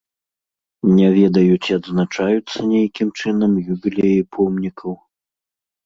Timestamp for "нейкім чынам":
2.73-3.51